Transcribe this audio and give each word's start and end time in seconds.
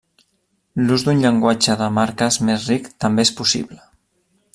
L'ús 0.85 1.03
d'un 1.07 1.19
llenguatge 1.25 1.75
de 1.81 1.89
marques 1.97 2.39
més 2.47 2.65
ric 2.71 2.89
també 3.05 3.27
és 3.29 3.33
possible. 3.43 3.79